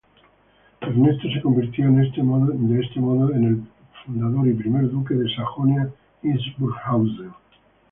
Ernesto 0.81 1.27
se 1.31 1.39
convirtió 1.43 1.91
de 1.91 2.07
este 2.07 2.23
modo 2.23 2.51
en 2.53 3.43
el 3.45 3.61
fundador 4.03 4.47
y 4.47 4.53
primer 4.55 4.89
duque 4.89 5.13
de 5.13 5.29
Sajonia-Hildburghausen. 5.35 7.33